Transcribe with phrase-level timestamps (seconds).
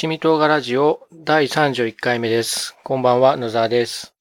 [0.00, 2.76] 七味唐辛ラジオ第31回目です。
[2.84, 4.14] こんばんは、野沢です。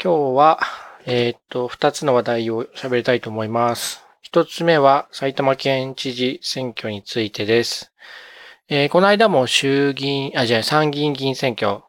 [0.00, 0.60] 今日は、
[1.04, 4.04] えーっと、二つの話題を喋りたいと思います。
[4.22, 7.90] 一つ目は埼玉県知事選挙についてです。
[8.68, 11.82] えーこの間も衆議院、あ、じゃあ参議院議員選挙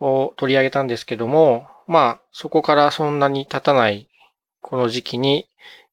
[0.00, 4.08] を取り上げたんですけども、まあ、そこからそんなに経たない
[4.62, 5.46] この時期に、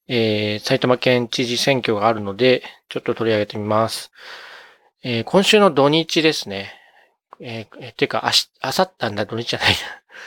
[0.08, 4.12] えー埼玉県知事選挙があるので、ちょっと取り上げてみます。
[5.04, 6.74] えー今週の土日ですね。
[7.40, 9.76] えーてか、あし、あさったんだ、土日じゃないな。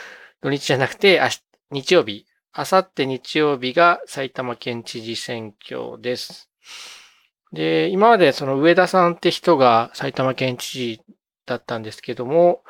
[0.41, 2.25] 土日じゃなくて、あし、日曜日。
[2.51, 6.49] あさって日曜日が埼玉県知事選挙です。
[7.51, 11.01] で、今までその上田さんって人が埼玉県知事
[11.45, 12.63] だったんですけども、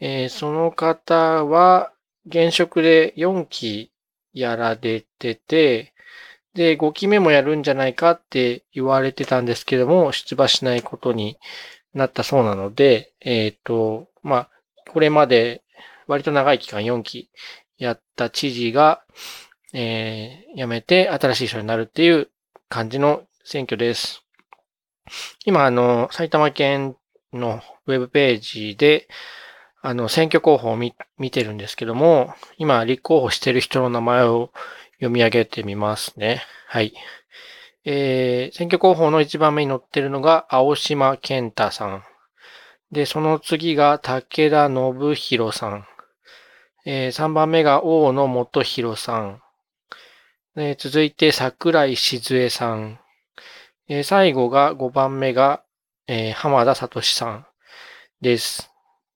[0.00, 1.92] えーその方は
[2.26, 3.92] 現職で4期
[4.32, 5.93] やられてて、
[6.54, 11.38] で、5期目もやるんじゃないかって言われてたんですけども、出馬しないことに
[11.94, 14.50] なったそうなので、えっ、と、まあ、
[14.90, 15.62] これまで
[16.06, 17.30] 割と長い期間4期
[17.78, 19.02] やった知事が、
[19.72, 22.28] えー辞めて新しい人になるっていう
[22.68, 24.22] 感じの選挙です。
[25.44, 26.96] 今、あの、埼玉県
[27.32, 29.08] のウェブページで、
[29.82, 30.94] あの、選挙候補を見
[31.30, 34.50] てるんですけども、今、立候補してる人の名前を
[34.94, 36.42] 読み上げてみますね。
[36.68, 36.94] はい。
[37.84, 42.02] えー選挙候補の一番目に載ってるのが青島健太さん。
[42.92, 45.86] で、その次が武田信弘さん。
[46.86, 49.40] えー3番目が大野元弘さん。
[50.54, 53.00] で続いて桜井静江さん。
[53.88, 55.62] えー最後が5番目が、
[56.06, 57.46] えー浜田聡さん
[58.20, 58.73] です。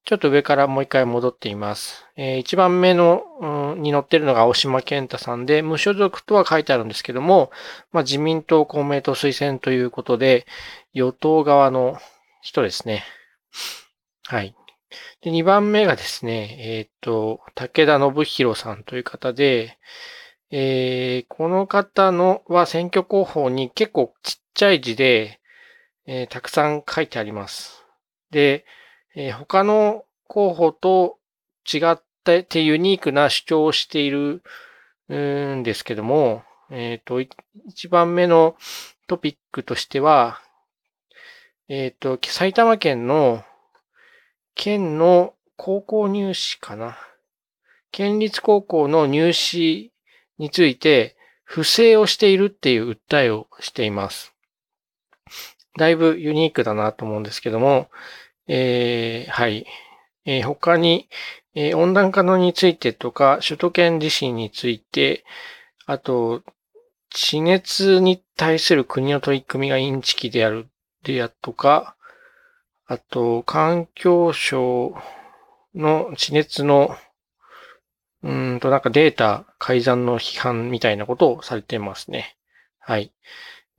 [0.08, 2.06] ちょっと上からもう一回戻っています。
[2.16, 7.50] え1番目の、うんに載ってるのが青島健太さんで、無所属とは書いてあるんですけども、
[7.92, 10.46] まあ、自民党、公明党推薦ということで、
[10.94, 11.98] 与党側の
[12.40, 13.04] 人ですね。
[14.24, 14.54] はい。
[15.20, 19.76] で、2番目がですね、えっ、と、武田信弘さんという方で、
[20.50, 25.38] えーこの方のは選挙候補に結構ちっちゃい字で、
[26.06, 27.84] えーたくさん書いてあります。
[28.30, 28.64] で、
[29.20, 31.18] えー他の候補と
[31.66, 34.42] 違ってユニークな主張をしている
[35.10, 37.28] んですけども、えっ、と、い
[37.66, 38.54] 一番目の
[39.08, 40.40] トピックとしては、
[41.68, 43.42] えっ、と、埼玉県の
[44.54, 46.96] 県の高校入試かな。
[47.90, 49.90] 県立高校の入試
[50.38, 54.32] について不正をしているっていう訴えをしています。
[55.76, 57.88] だいぶユニークだなと思うんですけども、
[58.48, 59.66] えーはい。
[60.24, 61.08] えー他に、
[61.54, 65.24] えー温暖化のについてとか、首都圏地震について、
[65.86, 66.42] あと、
[67.10, 70.68] 地熱に対する国の取り組みがインチキである
[71.04, 71.96] でやとか、
[72.86, 74.94] あと、環境省
[75.74, 76.96] の地熱の、
[78.22, 82.36] うんと、なんかデータ改ざんの批判みたいなことをされてますね。
[82.80, 83.12] はい。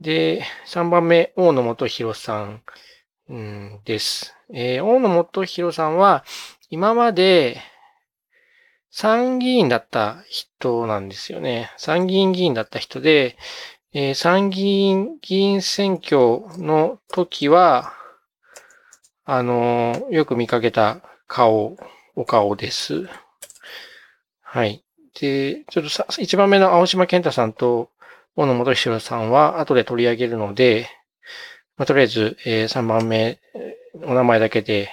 [0.02, 2.64] で、3番目、大野元弘さん、
[3.34, 4.36] んです。
[4.54, 6.24] えー大野元弘さんは、
[6.70, 7.62] 今まで
[8.92, 11.72] 参議院だった人なんですよね。
[11.78, 13.38] 参議院議員だった人で、
[13.94, 17.94] えー参議院議員選挙の時は、
[19.26, 21.78] あのーよく見かけた顔、
[22.16, 23.08] お顔です。
[24.42, 24.84] はい。
[25.20, 27.92] で、ちょっとさ、一番目の青島健太さんと
[28.36, 30.88] 大野元弘さんは後で取り上げるので、
[31.78, 33.40] まあ、とりあえず、え3番目、
[34.04, 34.90] お名前だけで、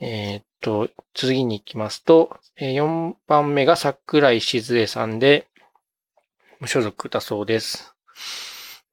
[0.00, 5.46] えーっと、次に行きますと、4番目が桜井静江さんで、
[6.60, 7.94] 無所属だそうです。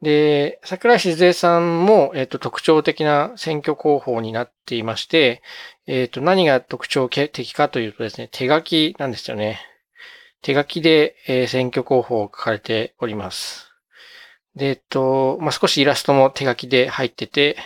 [0.01, 5.41] で、桜井静江さんも、えっと、特徴的な選挙候補になっていまして、
[5.87, 9.59] えっと、何が特徴的かというとですね、手書きなんですよね。
[10.41, 13.71] 手書きで、え選挙候補を書かれております。
[14.55, 17.57] で、えっと、まあ、少しイラストも手書きで入ってて、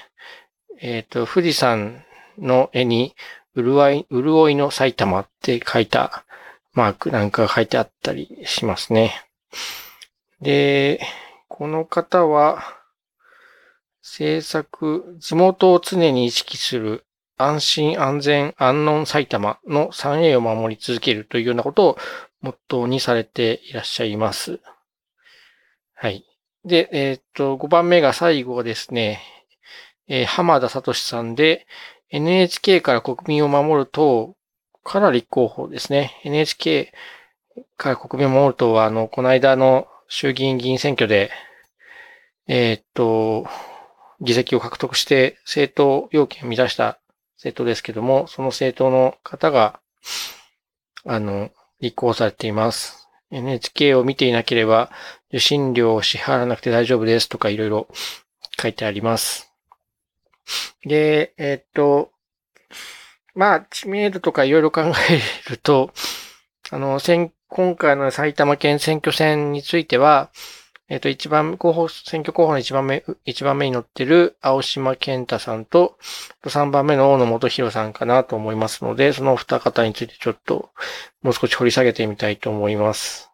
[0.81, 2.03] えっと、富士山
[2.37, 3.15] の絵に、
[3.55, 6.23] 潤い、潤いの埼玉って書いた
[6.73, 9.13] マークなんかが書いてあったりしますね。
[10.41, 11.01] で、
[11.47, 12.63] この方は、
[14.01, 17.05] 政策、地元を常に意識する
[17.37, 21.97] 安心安全安穏埼玉の 3A を守り続けるというようなことを
[22.41, 24.59] モットーにされていらっしゃいます。
[25.93, 26.25] はい。
[26.65, 29.21] で、えっ、と、5番目が最後ですね、
[30.09, 31.65] えー浜田聡さんで、
[32.09, 34.35] NHK から国民を守る党
[34.83, 36.19] から立候補ですね。
[36.23, 36.91] NHK
[37.77, 41.31] から国民を守る党は、あの、この間の衆議院議員選挙で、
[42.47, 43.47] えーっと、
[44.19, 47.00] 議席を獲得して政党要件を満たした
[47.38, 49.79] 政党ですけども、その政党の方が、
[51.06, 53.07] あの、立候補されています。
[53.31, 54.91] NHK を見ていなければ
[55.29, 57.88] 受信料を支払わなくて大丈夫ですとかいろいろ
[58.59, 59.48] 書いてあります。
[60.85, 62.11] で、え、っと、
[63.35, 64.91] まあ、知名度とかいろいろ考え
[65.49, 65.91] ると、
[66.71, 66.99] あの、
[67.47, 70.29] 今回の埼玉県選挙戦については、
[70.89, 75.99] えっ、と、一番、候補、選挙候補の一番目、一番目に載ってる青島健太さんと、
[76.47, 80.71] 三番目の大野元弘さんかなと思いますので、その二方についてちょっと、
[81.21, 83.29] もう少し掘り下げてみたいと思います。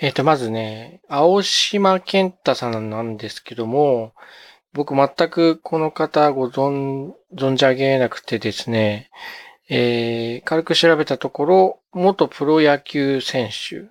[0.00, 4.14] えっ、と、まずね、青島健太さんなんですけども、
[4.74, 9.10] 僕全くこの方ご存、存じ上げなくてですね、
[9.68, 13.90] えー、軽く調べたところ、元プロ野球選手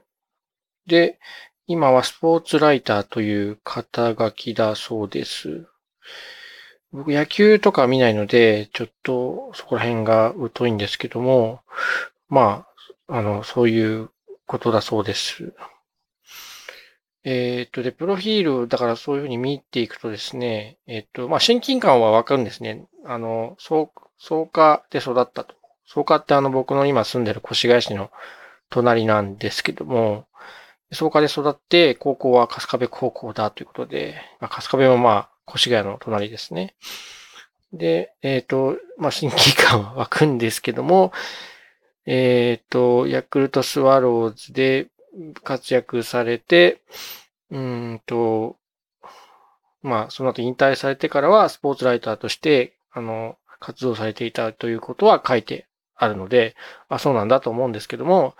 [0.88, 1.20] で、
[1.68, 5.66] 今はスポーツライターという肩書きだそうです。
[6.92, 11.62] 僕野球とか見ないので、ちょっとそこら辺が疎いんですけども、
[12.28, 12.66] ま
[13.08, 14.10] あ、あの、そういう
[14.48, 15.54] ことだそうです。
[17.24, 22.88] えっ、と、で、プロフィール、だからそういうふうに見ていくとですね、えっ、と、まあ、親近感はわかるんですね。
[23.06, 25.56] あの、そう、草加で育ったと。
[25.88, 28.12] 草加ってあの僕の今住んでる越谷市の
[28.70, 30.26] 隣なんですけども、
[30.92, 36.76] 草加で育って、高校は春日部高校だということで、まあ、春日部もまあ、越谷の隣ですね。
[37.72, 41.14] で、えっ、と、まあ、親近感は湧くんですけども、
[42.06, 44.88] えっ、と、ヤクルトスワローズで
[45.44, 46.82] 活躍されて、
[47.50, 48.56] うんと、
[49.84, 56.56] まあ、その後引退されてからはスポーツライターとして、あの、活動されていたということは書いてあるので、
[56.90, 58.36] あ、そうなんだと思うんですけども、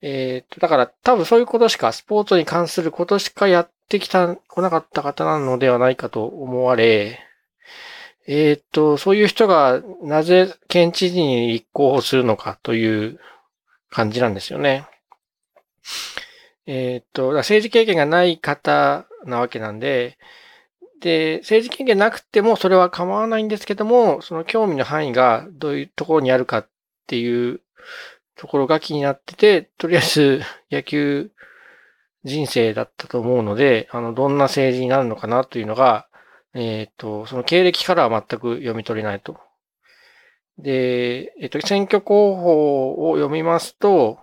[0.00, 7.20] えっ、と、だから多分そういうことしか、スポーツに関することしかやってきた、来なかった方なのではないかと思われ、
[8.26, 13.18] えっ、と、そういう人がなぜ県知事に立候補するのかという
[13.90, 14.86] 感じなんですよね。
[16.66, 20.18] えっ、と、政治経験がない方なわけなんで、
[21.00, 26.68] で、政治経験なくてもそれは構わないんですけども、その興味の範囲がどういうところにあるかっ
[27.06, 27.60] ていう
[28.36, 30.40] ところが気になってて、とりあえず
[30.72, 31.30] 野球
[32.24, 36.08] 人生だったと思うので、あの、どんな政治になるのかなというのが、
[36.54, 39.38] えっ、と、その経歴からは全く読み取れないと。
[40.56, 44.20] で、えっ、と、選挙候補を読みますと、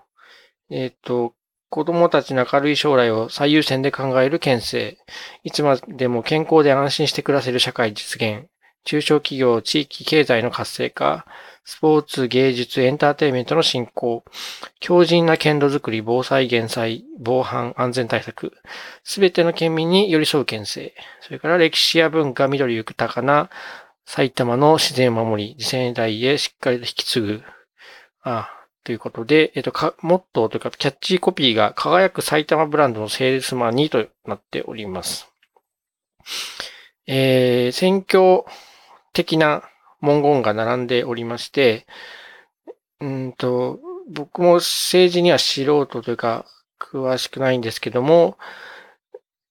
[0.71, 1.35] えっ、と、
[1.71, 4.97] 子供たちの明るい将来を最優先で考える県政。
[5.43, 8.47] いつまでも健康で安心して暮らせる社会実現。
[8.83, 11.25] 中小企業、地域経済の活性化。
[11.63, 14.25] スポーツ、芸術、エンターテイメントの振興、
[14.81, 18.51] 強靭な県土づくり、防災減災、防犯、安全対策、
[19.05, 23.49] すべての県民に寄り添う県政、それから歴史や文化、緑豊かな
[24.05, 27.43] 埼玉の自然を守り、次世代へしっかりと引き継ぐ。
[28.23, 35.31] あということで、えっと、か、モットーというか、キャッチコピーが輝く埼玉ブランドのセールスマンにとなっております。
[37.05, 38.43] えー、選挙
[39.13, 39.63] 的な
[40.01, 41.85] 文言が並んでおりまして、
[42.99, 43.79] うんと、
[44.09, 46.45] 僕も政治には素人というか、
[46.79, 48.37] 詳しくないんですけども、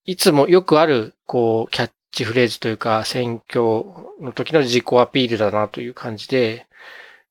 [0.05, 3.85] いつもよくある、こう、キャッチフレーズというか、選挙
[4.21, 6.67] の時の自己アピールだなという感じで、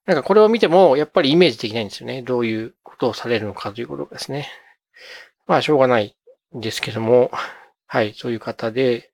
[0.10, 2.24] なんかこれを見ても、やっぱりイメージできないんですよね。
[2.24, 4.50] どういうことをされるのかということですね。
[5.46, 6.16] まあ、しょうがない
[6.58, 7.30] んですけども、
[7.86, 9.12] はい、そういう方で、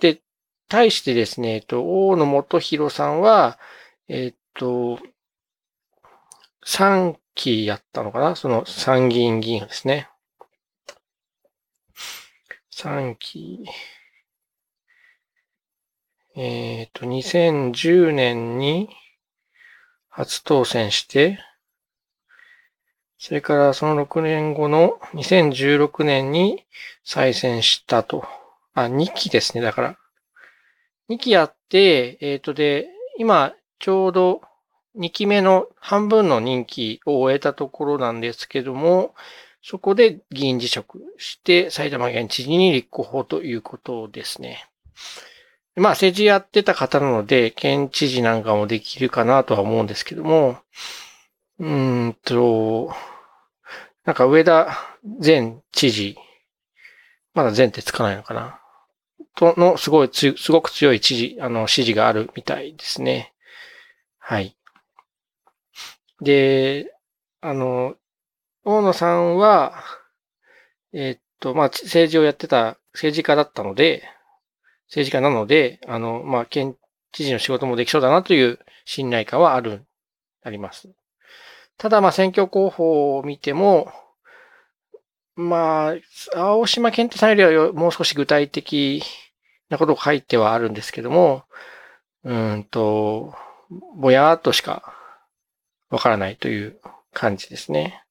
[0.00, 0.22] で、
[0.68, 3.60] 対してですね、えっと、大野元弘さんは、
[4.08, 4.98] えっと、
[6.66, 8.34] 3期やったのかな？
[8.34, 10.08] その参議院議員ですね。
[12.72, 13.64] 3期。
[16.34, 18.88] えっ、と、2010年に
[20.16, 21.40] 初当選して、
[23.18, 26.62] それからその6年後の2016年に
[27.04, 28.24] 再選したと。
[28.74, 29.60] あ、2期ですね。
[29.60, 29.98] だから、
[31.10, 32.86] 2期やって、えっ、ー、とで、
[33.18, 34.42] 今、ちょうど
[34.96, 39.16] 2期目の半分の任期を終えたところなんですけども、
[39.62, 44.64] そこで議員辞職して埼玉県知事に立候補ということですね。
[45.76, 50.58] まあ政治やってた方なので、県知事なんかもできるかなとは思うんですけども、
[51.58, 52.92] うーんと、
[54.04, 54.68] なんか上田
[55.22, 56.16] 前知事、
[57.32, 58.60] まだ前ってつかないのかな。
[59.34, 63.32] との、すごいつ、すごく強い知事、あの、指示があるみたいですね。
[64.18, 64.56] はい。
[66.20, 66.92] で、
[67.40, 67.96] あの、
[68.64, 69.82] 大野さんは、
[70.92, 74.04] えー、っと、まあ、政治をやってた政治家だったので、
[74.88, 76.76] 政治家なので、あの、まあ、県
[77.12, 79.84] 知事の仕事もできそうだなという信頼感はある、
[80.42, 80.90] あります。
[81.78, 83.92] ただ、まあ、選挙候補を見ても、
[85.36, 89.02] まあ、青島健太さんよりはもう少し具体的
[89.68, 91.44] なことを書いてはあるんですけども、
[92.22, 93.34] うんと、
[93.96, 94.94] ぼやーっとしか
[95.90, 96.80] わからないという
[97.12, 98.04] 感じですね。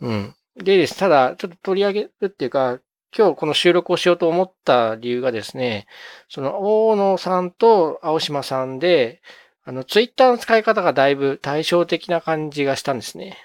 [0.00, 0.34] うん。
[0.56, 0.98] でです。
[0.98, 2.80] ただ、ちょっと取り上げるっていうか、
[3.16, 5.86] 今日この収録をしようと思った理由がですね、
[6.28, 9.22] その大野さんと青島さんで、
[9.64, 13.38] あの、ツイッターの使い方がだいぶ対照的な感じがしたんですね。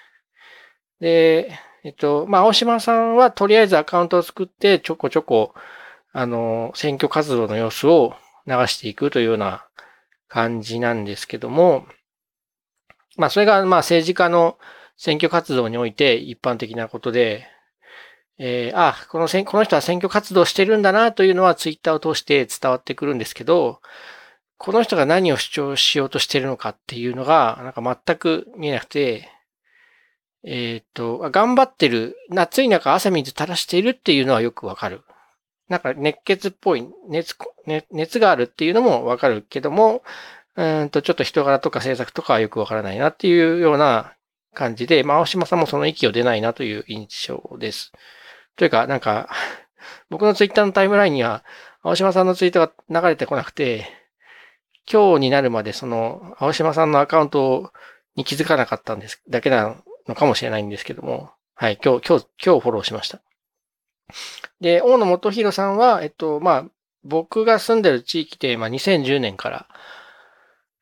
[0.99, 5.53] で、えっと、まあ、青島さんはとりあえずアカウントを作ってちょこちょこ、
[6.11, 8.13] あの、選挙活動の様子を
[8.45, 9.65] 流していくというような
[10.27, 11.85] 感じなんですけども、
[13.15, 14.57] まあ、それが、ま、政治家の
[14.97, 17.47] 選挙活動において一般的なことで、
[18.43, 23.81] えー、あ、このこの人は選挙活動してるんだなというのはツイッターを通して伝わってくるんですけど、
[24.57, 29.29] この人が何を主張しようとしてるのかっていうのが、なんか全く見えなくて、
[30.43, 35.03] えっ、と、頑張ってる、夏い中汗水垂らしているっていうのはよくわかる。
[35.69, 37.37] なんか熱血っぽい、熱、
[37.91, 40.01] 熱があるっていうのもわかるけども、
[40.55, 44.15] うんと、ちょっと人柄とか政策とかはよくわからないなっていうような
[44.55, 47.91] 感じで、まあ、青島さんもその息を出ないなという印象です。
[48.55, 49.29] というか、なんか、
[50.09, 51.43] 僕のツイッターのタイムラインには、
[51.81, 53.87] 青島さんのツイートが流れてこなくて、
[54.91, 57.71] 今日になるまでその、青島さんのアカウント
[58.15, 63.21] に気づかなかったんです、だけなのかもしれないんですけども、はい、今日、今日、今日フォローしました。
[64.59, 66.65] で、大野元弘さんは、えっと、まあ、
[67.03, 69.67] 僕が住んでる地域で、まあ、2010年から、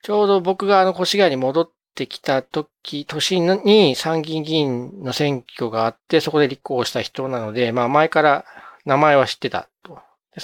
[0.02, 8.46] ちょうど僕があの、越谷に戻ってきた時、年に参議院議員の選挙があって、そこで立候補した人なので、まあ、前から
[8.86, 10.00] 名前は知ってたと。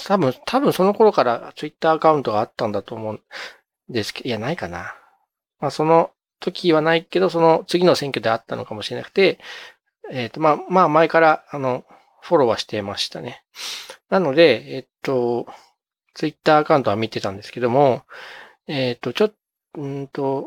[0.06, 3.20] 多分、多分その頃からツイッターアカウントがあったんだと思うん
[3.88, 4.94] ですけど、いや、ないかな。
[5.60, 6.10] まあ、その
[6.40, 9.38] 時はないけど、その次の選挙であったのかもしれなくて、
[10.10, 11.84] えっ、ー、と、まあ、まあ、前から、あの、
[12.20, 13.42] フォローはしてましたね。
[14.10, 15.46] なので、えっ、ー、と、
[16.12, 18.02] ツイッターアカウントは見てたんですけども、
[18.66, 19.32] えっ、と、ちょっ
[19.76, 20.46] うんと、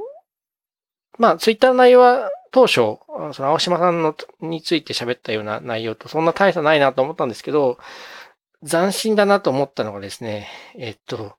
[1.19, 2.97] まあ、ツイッターの内容は当初、
[3.33, 7.77] その青島さんのについて喋ったような内容とそんな大差ないなと思ったんですけど、
[8.67, 11.35] 斬新だなと思ったのがですね、えっと、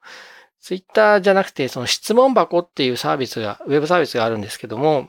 [0.60, 5.08] ツイッターじゃなくて、その質問箱っていうサービスが、ウェブサービスがあるんですけども、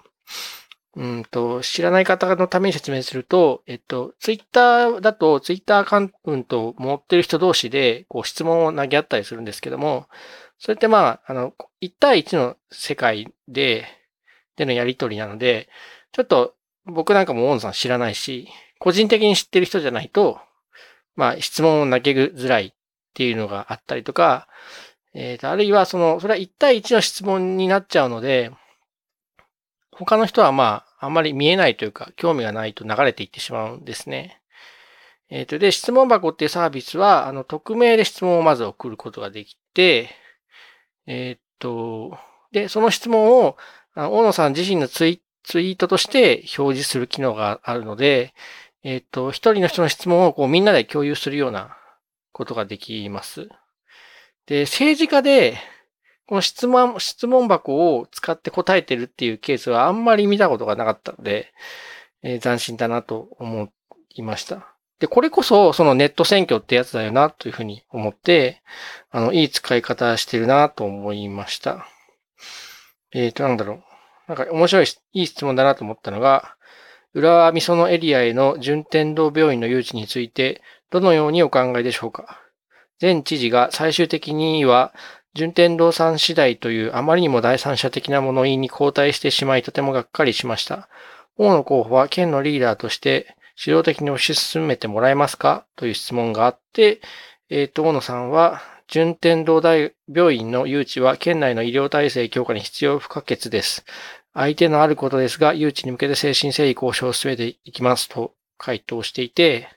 [0.95, 10.07] うんと、知らない方のために説明すると、えっと、ツイッターだと、ツイッターアカウントを持ってる人同士で、こう質問を投げ合ったりするんですけども、
[10.57, 13.85] それってまあ、あの、1対1の世界で、
[14.61, 15.69] でのやりとりなので、
[16.11, 16.53] ちょっと
[16.85, 18.47] 僕なんかも大野さん知らないし、
[18.79, 20.39] 個人的に知ってる人じゃないと、
[21.15, 22.73] まあ質問を投げづらいっ
[23.13, 24.47] ていうのがあったりとか、
[25.13, 28.51] えっ、ー、と、あるいはその、それは1対1の質問になっちゃうので、
[29.91, 34.41] 他の人はまあ、あんまり見えないというか、興味がないと流れていってしまうんですね。
[35.29, 40.09] えっ、ー、と、で、質問箱っていうサービスは、あの、匿名で質問をまず送ることができて、
[41.07, 42.17] えー、っと、
[42.51, 43.57] で、その質問を、
[43.95, 48.33] あ大野さん自身のツイツイートとして表示する機能があるので、
[48.83, 51.77] えっと、一人の人の質問をこうみんなで共有するような
[52.31, 53.49] ことができます。
[54.45, 55.57] で、政治家で、
[56.27, 61.53] この質問、質問箱を使って答えてるっていうケースはあんまり見たことがなかったので、
[62.23, 63.71] えー、斬新だなと思
[64.15, 64.67] いました。
[64.99, 68.61] で、これこそ、そのネット選挙ってやつだよな、というふうに思って、
[69.09, 71.87] あの、いい使い方してるな、と思いました。
[73.13, 73.83] えっ、ー、と、なんだろう。
[74.27, 76.55] なんか面白い、いい質問だなと思ったのが、
[77.13, 82.39] 浦和美園エリアへの順天堂病院の誘致について、どのようにお考えでしょうか？
[83.01, 84.93] 前知事が最終的には、
[85.33, 90.89] 順天堂さん次第というあまりにも第三者的な物言いに交代してしまいとてもがっかりしました。
[91.37, 95.65] 大野候補は県のリーダーとして指導的に推し進めてもらえますか？
[95.75, 97.01] という質問があって、
[97.49, 103.85] えっ、ー、と、大野さんは、順天堂大病院の誘致は県内の医療体制強化に必要不可欠です。
[104.33, 109.69] 相手のあることですが、誘致に向けて精神誠意交渉を進めていきますと回答していて、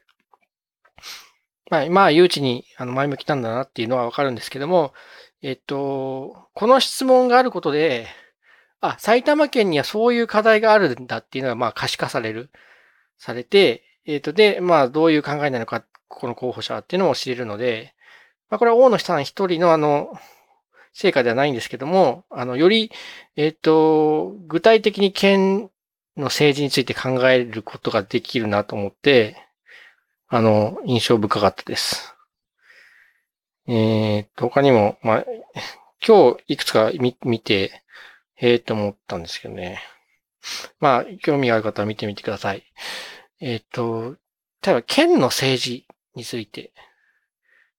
[1.71, 4.92] まあ、まあ、誘致に前向きなんだなっていうのはわかるんですけども、
[5.42, 8.09] えっと、この質問があることで、
[8.80, 12.50] あ、埼玉県にはそういう課題があるんだっていうのが、まあ、可視化される。
[13.18, 17.94] されて、えっ、と、で、まあ、どういう考えなのか、この候補者っていうのも知れるので、
[18.55, 20.17] まあ、これは大野さん一人のあの、
[20.93, 22.93] 成果ではないんですけども、あの、より、
[23.35, 25.71] えっ、ー、と、具体的に県
[26.17, 29.37] の政治について考えることができるなと思って、
[30.29, 32.15] あの、印象深かったです。
[33.67, 35.25] えっ、ー、と、他にも、まあ、
[36.07, 37.83] 今日いくつか見見て、
[38.37, 39.83] へえと思ったんですけどね。
[40.79, 42.63] まあ、興味がある方は見てみてください。
[43.41, 44.15] えっ、と、
[44.63, 46.73] 例えば県の政治について、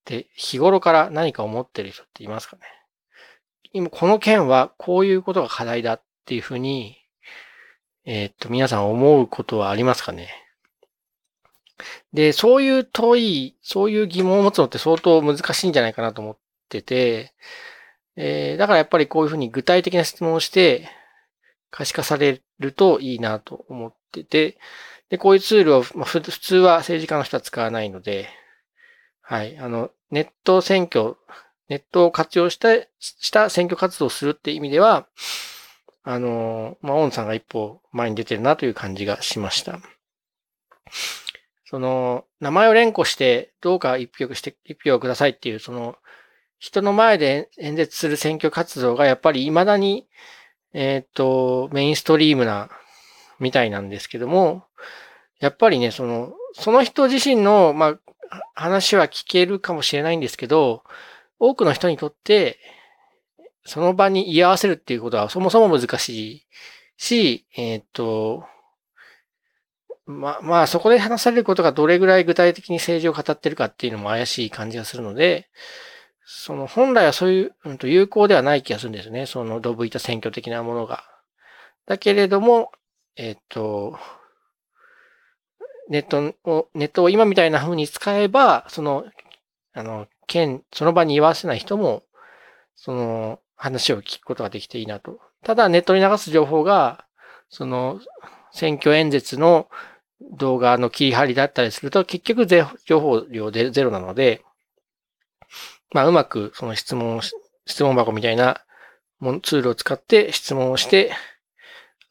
[0.06, 2.62] で、日頃から何か思ってる人っていますかね？
[3.74, 6.98] 今、この県はこういうことが課題だっていうふうに、
[8.06, 10.30] えっ、と、皆さん思うことはありますかね？
[12.14, 16.38] で、そういう問い、そういう疑問を持つのって相当難しいんじゃないかなと思っ
[16.70, 17.34] てて、
[18.16, 20.88] えー、だからやっぱりこういうふうに具体的な質問をして
[21.70, 24.58] 可視化されるといいなと思ってて、
[25.10, 28.30] で、こういうツールを、まあ、普通は政治家の人は使わないので、
[29.28, 31.16] はい、あの、ネット選挙、
[31.68, 35.08] ネットを活用した、した選挙活動をするって意味では、
[36.04, 39.80] あの、まあ、オンさんが一歩前に出てるなという感じがしました。
[41.66, 45.96] その、名前を連呼して、どうか一票して、一票をくださいっていう、その、
[46.60, 50.08] 人の前で演説する選挙活動がやっぱり未だに、
[50.74, 52.70] えっ、と、メインストリームな、
[53.40, 54.66] みたいなんですけども、
[55.40, 58.00] やっぱりね、その、その人自身の、まあ、
[58.54, 60.84] 話は聞けるかもしれないんですけど、
[61.40, 62.60] 多くの人にとって、
[63.66, 66.46] その場に居合わせるっていうことはそもそも難しい
[66.98, 68.46] し、えっ、ー、と、
[70.06, 75.50] ま、まあそこで話されることがどれぐらい具体的に政治を語ってるかっていうのも怪しい感じがするので、
[76.26, 79.26] その本来はそういう、うん、と有効ではない気がするんですね。
[79.26, 81.04] そのドブ板選挙的なものが。
[81.88, 82.72] だけれども、
[83.16, 83.98] えっ、ー、と、
[85.90, 89.06] ネットを、ネットを今みたいな風に使えば、その、
[89.74, 92.04] あの、県、その場に言わせない人も、
[92.76, 95.20] その話を聞くことができていいなと。
[95.44, 97.06] ただネットに流す情報が、
[97.50, 98.00] その
[98.52, 99.70] 選挙演説の
[100.22, 104.44] 動画の切り張りだったりすると、結局情報量でゼロなので、
[105.94, 107.22] まあうまくその質問、
[107.66, 108.62] 質問箱みたいな
[109.44, 111.12] ツールを使って質問をして、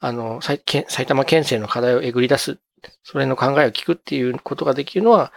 [0.00, 0.62] あの、埼
[1.06, 2.58] 玉県政の課題をえぐり出す、
[3.02, 5.32] それの考えを聞くっていうことができるのは、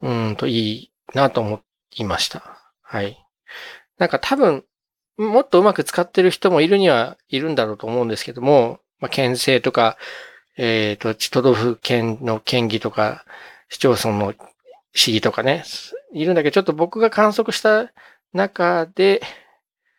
[0.00, 1.60] うんといいなと思
[1.96, 2.58] いました。
[2.82, 3.18] はい。
[3.98, 4.64] なんか多分、
[5.16, 9.96] もっとうまく使ってる人もいるにはいるんだろうと思うんですけども、まあ、県政とか、
[10.56, 13.24] えっ、ー、と、都道府県の県議とか、
[13.68, 14.34] 市町村の
[14.94, 15.64] 市議とかね、
[16.12, 17.92] いるんだけど、ちょっと僕が観測した
[18.32, 19.22] 中で、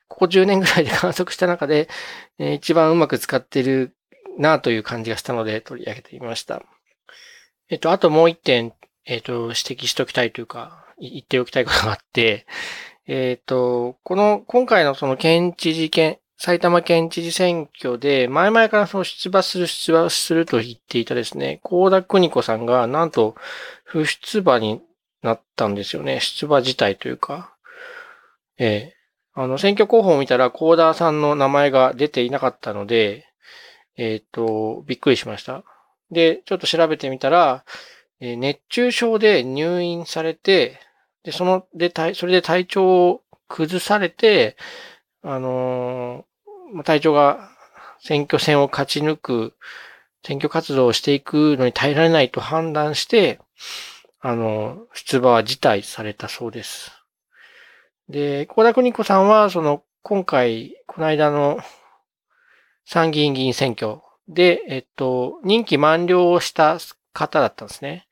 [0.08, 1.88] ここ10年ぐらいで観測した中で、
[2.40, 3.96] えー、一番うまく使ってる
[4.38, 6.64] なという感じがしたので取り上げてみました。
[7.70, 8.74] えっと、あともう一点、
[9.06, 12.46] えっと、指摘しておきたいというか、言っておきたいことがあって、
[13.08, 23.36] えっと、この、今回のその県知事県、埼玉県知事選挙で、前々からその出馬する、出馬すると言っていたですね、高田邦子さんが、なんと、
[23.84, 24.82] 不出馬に
[25.22, 26.20] なったんですよね。
[26.22, 27.54] 出馬自体というか。
[28.58, 28.96] ええ
[29.34, 33.26] あの、選挙候補を見たら、高田さんの名前が出ていなかったので、
[33.96, 35.64] えっ、ー、と、びっくりしました。
[36.12, 37.64] で、ちょっと調べてみたら、
[38.20, 40.80] え、熱中症で入院されて、
[41.24, 44.58] で、その、で、それで体調を崩されて、
[45.22, 47.50] あのー、体調が
[48.00, 49.54] 選挙戦を勝ち抜く、
[50.26, 53.40] 選挙活動をしていくのに耐えられないと判断して、
[54.20, 56.92] あの、出馬は辞退されたそうです。
[58.10, 61.60] で、高田邦子さんは、その、今回、この間の
[62.86, 66.78] 参議院議員選挙で、えっと、任期満了をした
[67.14, 68.08] 方だったんですね。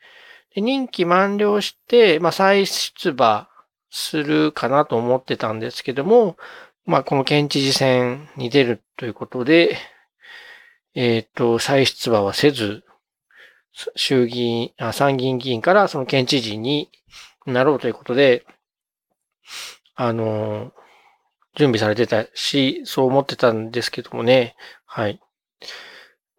[0.53, 3.47] で任期満了して、まあ、再出馬
[3.91, 6.35] するかなと思ってたんですけども、
[6.85, 9.77] まあ、この県知事選に出るということで、
[10.95, 12.83] えっ、と、再出馬はせず、
[13.95, 16.89] 衆議院あ、参議院議員からその県知事に
[17.45, 18.45] なろうということで、
[19.93, 20.71] あの、
[21.55, 24.55] 準備されてたし、そう思ってたんですけどもね。
[24.85, 25.19] はい。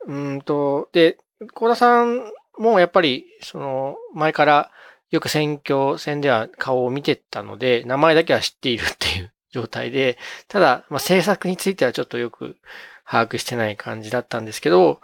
[0.09, 1.18] うんと、で、
[1.55, 4.71] 高田さんもやっぱり、その、前から
[5.11, 10.18] よく選挙戦では顔を見てたので、名前だけは知っているっていう状態で、
[10.49, 12.57] ただ、まあ、政策についてはちょっとよく
[13.05, 15.01] 把握してない感じだったんですけど、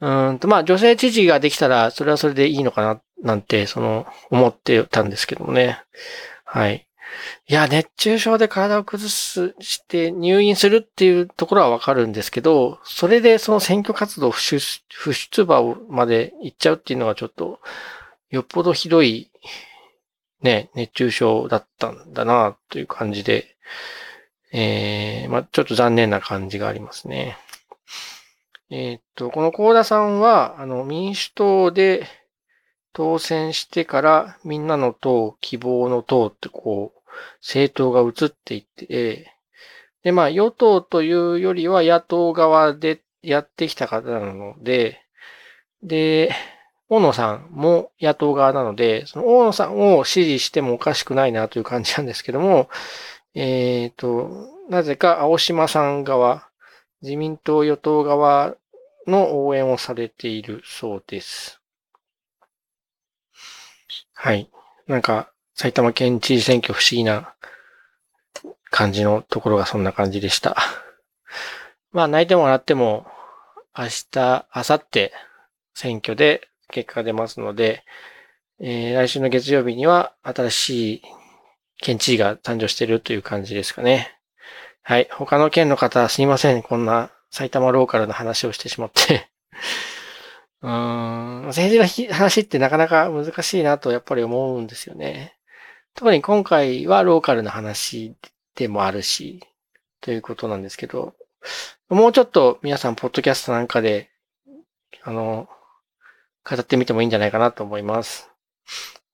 [0.00, 5.82] うんと、まあ、女性知事ができたら、それはそれでいいのかな、なんて、その、思ってたんですけどもね。
[6.44, 6.85] はい。
[7.48, 14.58] いや、熱中症で体を崩す、して入院するっていうところはわかるんですけど、それでその選挙活動不出
[14.92, 17.60] 不出馬まで行っちゃうっていうのはちょっと、
[18.30, 19.30] よっぽどひどい、
[20.42, 23.56] ね、熱中症だったんだな、という感じで、
[24.52, 27.36] えー、まあ、ちょっと残念な感じがありますね。
[28.70, 32.06] えー、っと、この高田さんは、あの、民主党で
[32.92, 36.95] 当選してから、みんなの党、希望の党ってこう、
[37.40, 39.32] 政党が移っていって、
[40.02, 45.00] で、まあ、与党というよりは野党側でやってきた方なので、
[45.82, 46.32] で、
[46.88, 52.68] 大野さんも野党側なので、その大野さんを支持してもおかしくないなという感じなんですけども、
[53.34, 56.48] えっ、ー、と、なぜか青島さん側、
[57.02, 58.54] 自民党与党側
[59.06, 61.60] の応援をされているそうです。
[64.14, 64.48] はい。
[64.86, 67.34] なんか、埼玉県知事選挙不思議な
[68.70, 70.54] 感じのところがそんな感じでした。
[71.92, 73.06] まあ、泣いてもらっても、
[73.76, 75.10] 明日、明後日、
[75.72, 77.84] 選挙で結果が出ますので、
[78.60, 81.02] えー、来週の月曜日には新しい
[81.78, 84.18] 県知事が誕生しているという感じですかね。
[84.82, 85.08] はい。
[85.10, 86.62] 他の県の方、すいません。
[86.62, 89.30] こんな埼玉ローカルな話をしてしまって
[90.60, 91.46] うーん。
[91.46, 95.35] 政治の話ってなかなか難しいなとやっぱり思うんですよね。
[95.96, 98.14] 特に今回はローカルな話
[98.54, 99.40] でもあるし、
[100.02, 101.14] ということなんですけど、
[101.88, 104.10] もうちょっと皆さん、ポッドキャストなんかで、
[105.02, 105.48] あの、
[106.48, 108.30] 語ってみてもいいんじゃないかなと思います。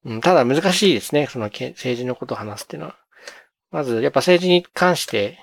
[0.05, 1.29] うん、ただ難しいですね。
[1.29, 2.97] その政治のことを話すっていうのは。
[3.71, 5.39] まず、やっぱ政治に関して、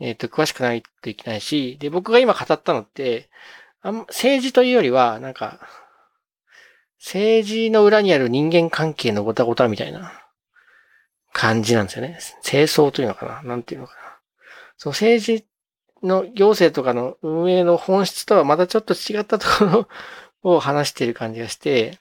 [0.00, 3.28] えっ、ー、と、詳しくないといけないし、で、僕が今語ったのって、
[3.82, 5.60] あん政治というよりは、なんか、
[6.98, 10.24] 政治の裏にある人間関係のごたごたみたいな
[11.32, 12.18] 感じなんですよね。
[12.42, 14.00] 清掃というのかななんていうのかな。
[14.76, 15.46] そう、政治
[16.02, 19.64] の行政とかの運営の本質とはまたちょっと違ったとこ
[20.42, 21.98] ろを話している感じがして、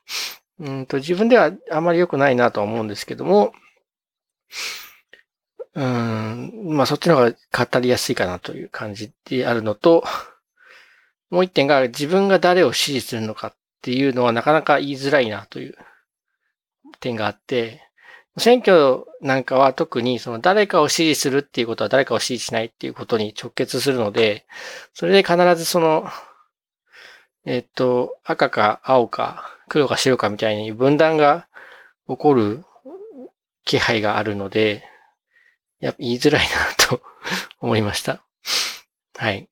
[0.59, 3.53] うんと自分ではあまり良くないなとは思うんですけども、
[5.75, 7.35] うん、まあそっちの方が
[7.65, 10.03] 語りやすいかなという感じであるのと、
[11.29, 15.75] もう一点が自分が誰を支持するのかっていうのはなかなか言いづらいなという
[16.99, 17.86] 点があって、
[18.37, 24.45] 選挙なんかは特にその誰かを支持するっていうことは誰かを支持しないっていうことに直結するので、
[24.93, 26.07] それで必ずその、
[27.45, 31.47] えっと、赤か青か黒か白かみたいに分断が
[32.07, 32.63] 起こる
[33.65, 34.83] 気配があるので、
[35.81, 37.01] いや言いづらいなと
[37.59, 38.21] 思いました。
[39.15, 39.49] はい。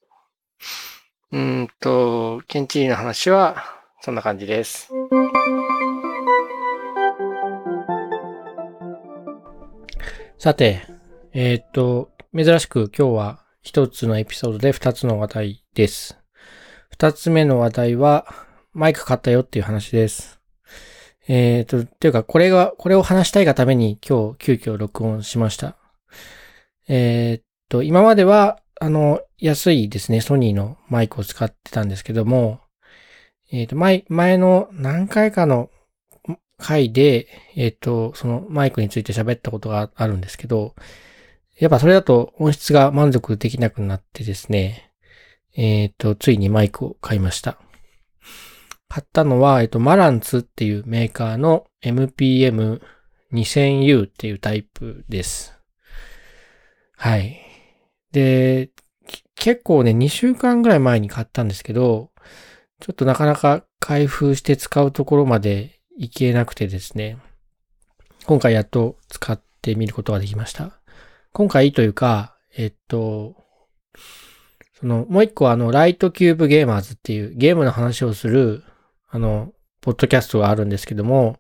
[1.32, 4.90] うんと、ケンチリの話はそんな感じです。
[10.46, 10.86] さて、
[11.34, 16.20] えっ、と、珍しく今日は一つのエピソードで二つの話題です。
[16.92, 18.28] 二つ目の話題は、
[18.72, 20.40] マイク買ったよっていう話です。
[21.28, 25.78] えっ、と、というか、これが、これを話したいがために今日急遽録音しました。
[26.88, 32.60] えっ、と、今までは、あの、安いですね、ソニーのマイクを使ってたんですけども、
[33.52, 35.72] えっ、と、前、前の何回かの
[36.58, 40.76] 回で、えっ、ー、と、そのマイクについて喋ったことがあるんですけど、
[41.60, 44.92] やっぱそれだと音質が満足できなくなってですね、
[45.56, 47.58] えっ、ー、と、ついにマイクを買いました。
[48.90, 55.58] 買ったのは、えっ、ー、と、マランツっていうメーカーの MPM2000U っていうタイプです。
[56.98, 57.40] はい。
[58.12, 58.72] で、
[59.36, 62.12] 結構ね、2週間ぐらい前に買ったんですけど、
[62.80, 67.18] ちょっとなかなか開封して使うところまでいけなくてですね、
[68.26, 70.80] 今回やっと使ってみることができました。
[71.32, 73.36] 今回というか、えっと、
[74.80, 78.64] その、もう一個あの、ライトキューブゲーマーズっていうゲームの話をする、
[79.10, 81.40] あの、ポッドキャストがあるんですけども、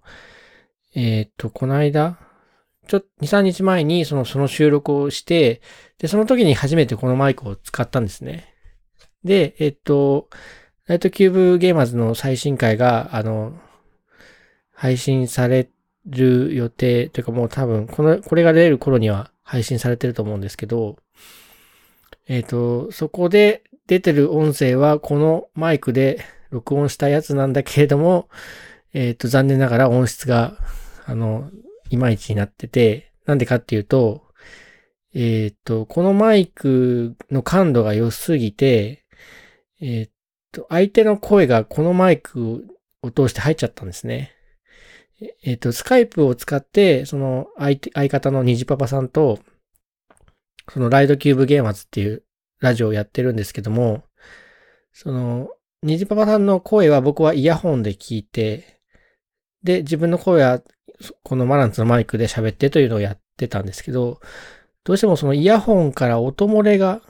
[0.93, 2.17] えっと、この間、
[2.87, 5.61] ちょっと2、3日前にその、その収録をして、
[5.97, 8.53] で、その時に初めてこのマイクを使ったんですね。
[9.23, 10.29] で、えっと、
[10.85, 13.59] ライトキューブゲーマーズの最新回が、あの、
[14.75, 15.69] 配信され
[16.05, 20.97] る予定というかもう多分、この、これが出る頃には配信されてると思うんですけど、
[22.27, 28.29] えっ、ー、と、そこで出てる音声はこのマイクで録音したやつなんだけれども、
[28.93, 30.57] えっ、ー、と、残念ながら音質が、
[31.05, 31.49] あの、
[31.89, 34.23] いまいちになってて、なんでかっていうと、
[35.13, 39.05] えっ、ー、と、このマイクの感度が良すぎて、
[39.81, 40.09] えっ、
[40.51, 42.65] と、相手の声がこのマイク
[43.01, 44.34] を通して入っちゃったんですね。
[45.43, 49.39] えっ、ー、と、スカイプを使って、その相相方の虹パパさんと、
[50.71, 52.23] そのライドキューブゲーマーズっていう
[52.59, 54.03] ラジオをやってるんですけども、
[54.93, 55.49] その、
[55.83, 58.79] 虹パパさんの声は僕はイヤホンで聞いて、
[59.63, 60.61] で、自分の声は
[61.23, 64.19] このマランツのマイクで喋ってというのをやってたんですけど、
[64.83, 67.01] どうしてもそのイヤホンから音漏れが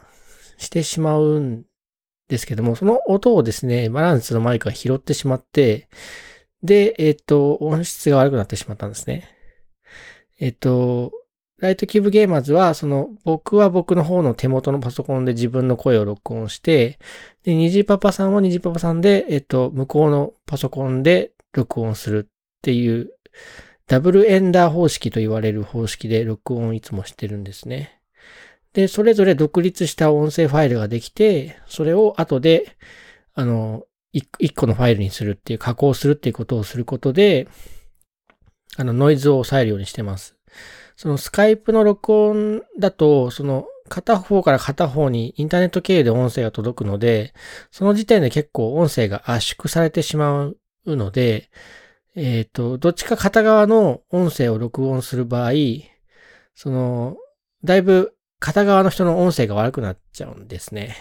[0.57, 1.65] してしまうん
[2.27, 5.87] ですけども、その音をですね、マランツのマイクが拾ってしまって、
[6.65, 9.29] で、えっ、と、音質が悪くなってしまったんですね。
[10.39, 11.11] えっ、と、
[11.59, 16.99] ライトキューブゲーマーズは、その、僕は僕の方の手元のパソコンで自分の声を録音して、
[17.43, 23.11] で、ニジパパさんはニジパパさんで、えっと、向こうのパソコンで録音するっていう、
[23.87, 28.01] ダブルエンダー方式と言われる方式で録音いつもしてるんですね。
[28.73, 32.75] で、それぞれ独立した音声ファイルができて、それを後で、
[33.33, 33.85] あの、
[34.39, 37.47] 一個のファイルにするっていう、加工するっていうことをすることで、
[38.77, 40.37] あの、ノイズを抑えるようにしてます。
[40.95, 47.33] そのスカイプの録音だと、その片方から片方にインターネット経由で音声が届くので、
[47.71, 51.49] その時点で結構音声が圧縮されてしまうので、
[52.15, 55.51] えっ、ー、と、どっちか片側の音声を録音する場合、
[56.55, 57.17] その、
[57.63, 60.95] だいぶ片側の人の音声が悪くなっちゃうんですね。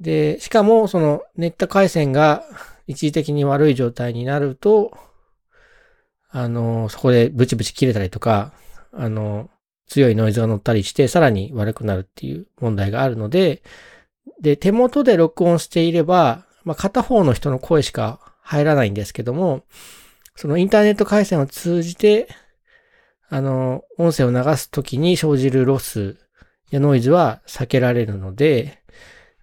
[0.00, 2.44] で、しかもそのネット回線が
[2.86, 4.96] 一時的に悪い状態になると、
[6.30, 8.52] あの、そこでブチブチ切れたりとか、
[8.92, 9.50] あの、
[9.86, 13.62] 強いノイズが乗ったりして、さらに悪くなるっていう問題があるので、
[14.40, 19.64] で、手元で録音していれば、まあ、片方の人の声しか入らないんですけども、
[20.34, 22.28] そのインターネット回線を通じて、
[23.28, 26.16] あの、音声を流すときに生じるロス
[26.70, 28.82] やノイズは避けられるので、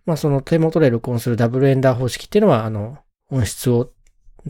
[0.06, 2.98] まあ、その手元で録音するダブルエンダー方式っていうのは、あの、
[3.30, 3.92] 音質を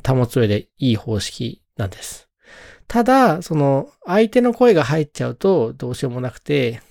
[0.08, 2.30] 保つ上でいい方式なんです。
[2.88, 6.82] ただ、その、相手の声が入っちゃうとどうしようもなくて、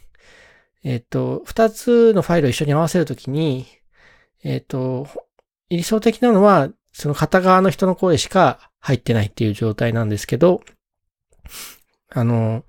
[0.82, 3.66] えっ、と、二つのファイルを一緒に合わせるときに、
[4.42, 5.06] えっ、と、
[5.68, 10.62] 理想的なのは、その片側の人の声しか入ってないっていう状態なんですけど、
[12.10, 12.64] あの、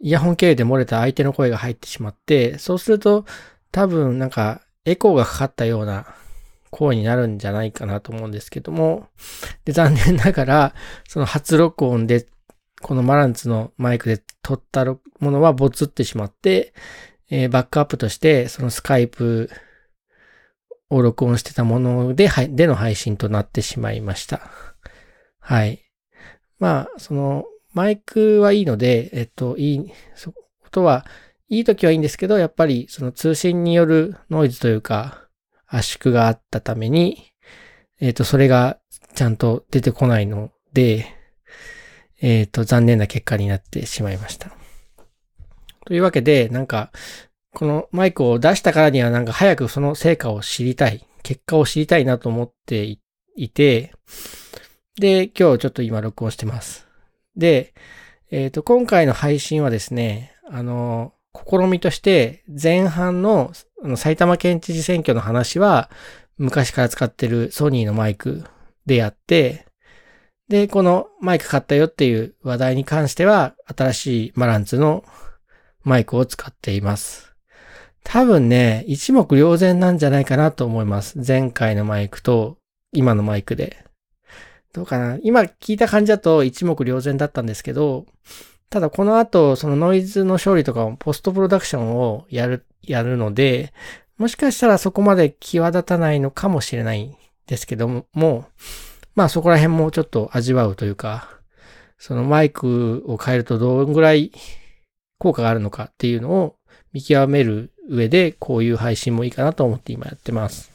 [0.00, 3.24] イヤホン経由で漏れた相手の声が入ってしまって、そうすると
[3.70, 6.06] 多分なんかエコーがかかったような
[6.70, 9.08] 声になるんじゃないかなと思うんですけども、
[9.64, 10.74] で、残念ながら、
[11.08, 12.26] その初録音で
[12.80, 16.74] このマランツのマイクで撮ったものはボツってしまって、
[17.30, 19.48] えー、バックアップとしてそのスカイプ
[20.90, 24.50] を録音してたもので、での配信となってしまいました。
[25.38, 25.82] はい。
[26.58, 30.38] まあ、その、マイクはいいので、えっと、いい、そこ
[30.70, 31.06] とは、
[31.52, 35.28] いい時はいいんですけど、やっぱりその通信によるノイズというか、
[35.66, 37.34] 圧縮があったために、
[38.00, 38.78] えっと、それが
[39.14, 41.14] ちゃんと出てこないので、
[42.22, 44.50] えっ、ー、と、残念な結果になってしまいました。
[45.84, 46.90] というわけで、なんか、
[47.54, 52.96] このマイクを出したからにはなんか早くその成果を知りたい、結果を知りたいなと思って
[53.36, 53.92] いて、
[54.98, 56.88] で、今日ちょっと今録音してます。
[57.36, 57.74] で、
[58.30, 63.52] えっ、ー、と、今回の配信はですね、あの、試みとして前半の
[63.96, 65.90] 埼玉県知事選挙の話は
[66.38, 68.44] 昔から使ってるソニーのマイク
[68.86, 69.66] でやって、
[70.48, 75.04] で、このマイク買ったよっていう話題に関しては、新しいマランツの
[75.84, 77.34] マイクを使っています。
[78.04, 81.18] 多分ね、一目瞭然なんじゃないかなと思います。
[81.26, 82.58] 前回のマイクと
[82.92, 83.84] 今のマイクで。
[84.72, 88.06] どうかな今聞いた感じだと一目瞭然だったんですけど、
[88.72, 93.74] ただこの後、そのノイズの処理とかもポストプロダクションをやる、やるので、
[94.16, 97.14] もしかしたらそこまで際立たないのかもしれないん
[97.46, 98.46] ですけども、
[99.14, 101.28] まあそこら辺もちょっと味わうというか、
[101.98, 104.32] そのマイクを変えるとどんぐらい
[105.18, 106.56] 効果があるのかっていうのを
[106.94, 110.72] 見極める上でこういう配信もいいかなと思って今やってます。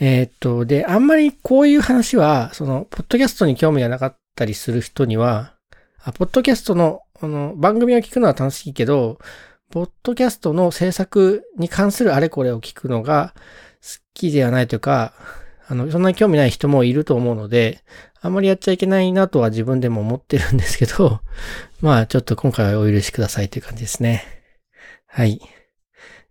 [0.00, 5.54] えー、っと、で、あんまりこういう話は、その、ポッドキャストに興味がなかったりする人には、
[6.04, 9.18] あポッドキャストの、あの、番組を聞くのは楽しいけど、
[9.70, 13.34] ポッドキャストの制作に関するあれこれを聞くのが
[13.80, 15.14] 好きではないというか、
[15.68, 17.84] あの、そんなに興味ない人もいると思うので、
[18.20, 21.20] あんまりやっちゃいけないなとは自分でも思ってるんですけど、
[21.80, 24.24] まあちょっと今回はお許しくださいという感じですね。
[25.06, 25.40] はい。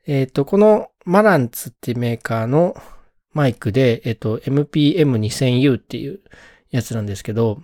[0.05, 2.75] えっ、ー、と、このマランツっていうメーカーの
[3.33, 6.19] マイクで、えっ、ー、と、MPM2000U っていう
[6.69, 7.61] やつなんですけど、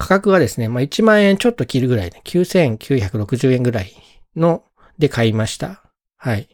[0.00, 3.92] 価格がですね、まあ1万円ちょっと切るぐらいで、9960円ぐらい
[4.34, 4.64] の
[4.98, 5.82] で買いました。
[6.16, 6.48] はい。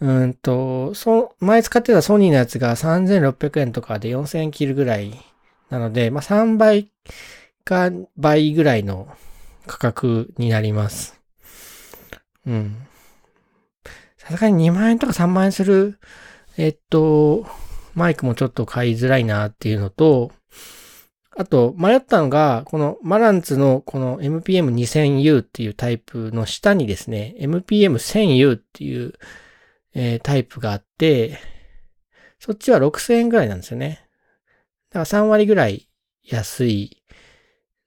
[0.00, 5.12] うんと、そ、前使ってたソニーのやつが3600円とかで4000円切るぐらい
[5.68, 6.90] なので、まあ、3倍
[7.64, 9.08] か倍ぐらいの
[9.66, 11.20] 価格になります。
[12.46, 12.78] うん。
[14.16, 15.98] さすがに2万円とか3万円する、
[16.56, 17.46] えっと、
[17.94, 20.32] マイクもちょっと買いづらいなっていうのと、
[21.38, 29.14] あと、迷ったのが、このマランツのこの MPM2000U っていうタイプの下にですね、MPM1000U っていう
[30.00, 31.38] えー、タイプがあって、
[32.38, 34.06] そっちは6000円ぐらいなんですよね。
[34.90, 35.88] だから3割ぐらい
[36.22, 37.02] 安い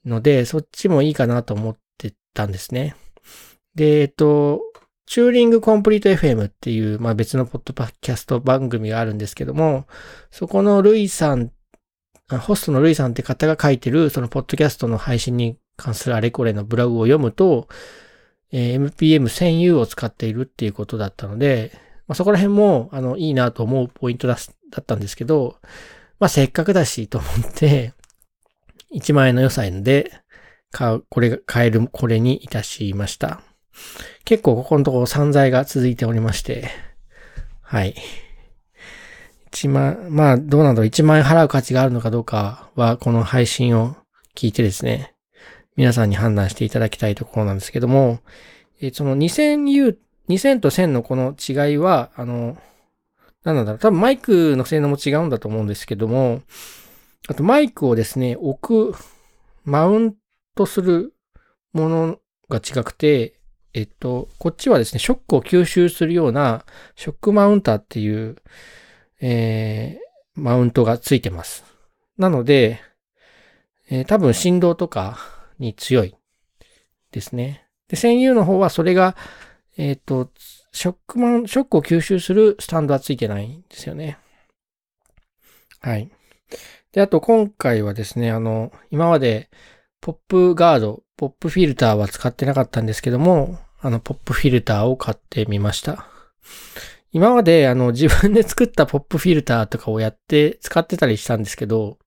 [0.05, 2.95] ので、そっちもいいかなと思ってたんですね。
[3.75, 4.61] で、えっと、
[5.05, 9.87] チューリングコンプリート FM っていう、まあ、別のポッドキャスト番組があるんですけども、
[10.31, 11.51] そこのルイさん、
[12.39, 17.67] ホストのルイさんって方が書いてる、そのポッドキャストの配信に関するあれこれのブログを読むと、
[18.51, 21.71] えー、MPM1000U を使っているっていうことだったので、
[22.07, 25.57] まあ、そこら辺も、あの、いいなと思うポイントだったんですけど、
[26.19, 27.93] まあ、せっかくだしと思って、
[28.93, 30.11] 1万円の予算で、
[30.71, 33.41] 買う、これが、買える、これにいたしました。
[34.25, 36.69] 結構ここのところ散財が続いておりまして、
[37.61, 37.95] はい。
[39.51, 43.95] 1万、まあどうなんだろう、1万円払う価値があるのかどうかは、この配信を
[44.35, 45.13] 聞いてですね、
[45.75, 48.19] 皆さんに判断していただきたいところなんですけども、
[48.81, 49.97] えその 2000U、
[50.29, 52.57] 2000と1000のこの違いは、あの、
[53.43, 56.41] なんだろう、多分マイクの性能も違うんだと思うんですけども、
[57.27, 58.95] あとマイクをですね、置く、
[59.63, 60.15] マウン
[60.55, 61.13] トする
[61.73, 63.39] ものが違くて、
[63.73, 68.35] えっと、こっちはですね、ショックを吸収するような、ショックマウンターっていう、
[69.21, 71.63] えー、マウントがついてます。
[72.17, 72.81] なので、
[73.89, 75.17] えー、多分振動とか
[75.59, 76.15] に強い
[77.11, 77.65] ですね。
[77.87, 79.15] で、専用の方はそれが、
[79.77, 80.29] えっ、ー、と、
[80.71, 84.17] ショックマン、ショックを吸収するスタンドはついてないんですよね。
[85.79, 86.09] はい。
[86.91, 89.49] で、あと今回はですね、あの、今まで
[89.99, 96.07] ポップガード、ポップフィルターは使ってなかったんですけども、あの、ポップフィルターを買ってみました。
[97.13, 101.97] 今まで、あの、自分で 作ったポップフィルターとかをやって使ってたりしたんですけど、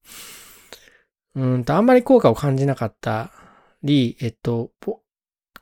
[1.34, 3.30] うんと、あんまり効果を感じなかった
[3.82, 4.70] り、えっと、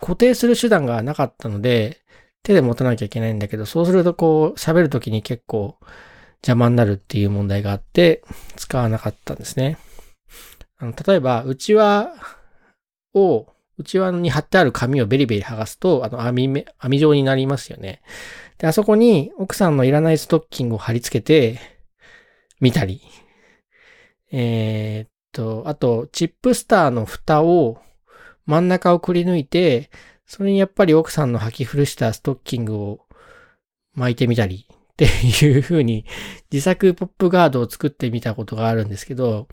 [0.00, 2.02] 固定する手段がなかったので、
[2.42, 5.78] 手で持たなきゃいけないんだけど、そうするとこう、喋るときに結構
[6.42, 8.22] 邪魔になるっていう問題があって、
[8.56, 9.78] 使わなかったんですね。
[10.78, 12.12] あの、例えば、内輪
[13.14, 13.46] を、
[13.78, 18.02] 内輪に貼ってある紙をベリベリ剥がすと、あの、網目、網状になりますよね。
[18.62, 21.58] で、あそこに奥さんのいらないストッキングを貼り付けて、
[22.60, 23.02] 見たり。
[24.30, 27.82] えー、っと、あと、チップスターの蓋を、
[28.46, 29.90] 真ん中をくり抜いて、
[30.26, 33.00] それにやっぱり奥さんの履き古したストッキングを
[33.94, 36.06] 巻いてみたりっていう風に
[36.50, 39.48] 自作ポップガードを作ってみたことがあるんですけど、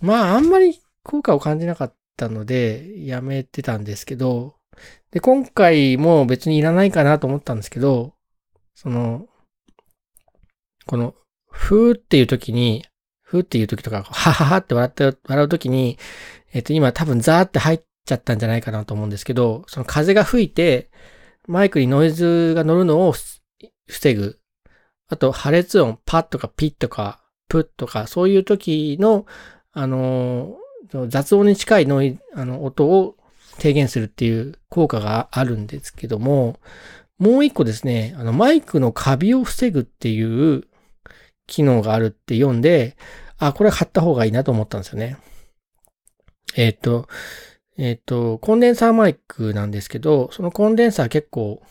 [0.00, 4.54] まあ、あんまり効果を感じなかったので、やめてたんですけど、
[5.12, 8.14] で、今回も別にいらないかなと思ったんですけど、
[8.74, 9.26] その、
[10.86, 11.14] この、
[11.50, 12.84] ふーっていう時に、
[13.22, 15.98] ふーっていう時とか、はははって笑って、笑う時に、
[16.52, 20.90] えっと、今多分ザーって入っちゃったんじゃないかなと思うんですけど、その風が吹いて、
[21.46, 23.14] マイクにノイズが乗るのを
[23.86, 24.38] 防ぐ。
[25.08, 29.26] あと、破裂音、パッとかピッとか、プッとか、そういう時の、
[29.72, 30.56] あの、
[31.08, 33.16] 雑音に近いノイ、あの、音を
[33.58, 36.58] 低減するっていう効果があるんですけども、
[37.18, 40.64] もう一個ですね、あの、マイクのカビを防ぐっていう
[41.46, 42.96] 機能があるって読んで、
[43.38, 45.16] あ、これ買った方がいいなと思ったんですよね。
[46.56, 47.08] えっ、ー、と、
[47.78, 51.62] えっ、ー、と、コンデンサーマイクなんですけど、そのコンデンサー結構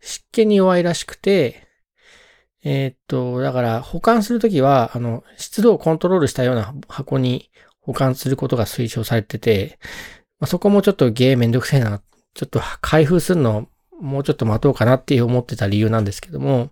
[0.00, 1.66] 湿気に弱いらしくて、
[2.62, 9.78] えっ、ー、と、だから保管するときは、あの、湿度をコントロールしたような箱に保管することが推奨されてて、
[10.44, 12.02] まあ、そこもちょっとゲーめんどくせえな、
[12.34, 13.66] ちょっと開封するの
[13.98, 16.68] もうちょっと待とうかなって思ってた理由なんですけども、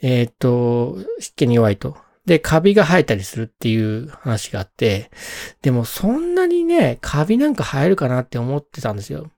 [0.00, 1.96] えっ、ー、と、湿気に弱いと。
[2.26, 5.10] で、カビが生えたりするっていう話があって、
[5.62, 9.32] でもそんなにね、カビなんか生えるかなって思ってたんですよ。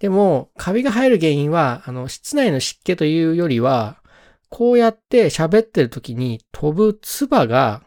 [0.00, 4.02] でも、カビが生える原因は、あの、室内の湿気というよりは、
[4.48, 7.84] こうやって喋ってる時に飛ぶ唾が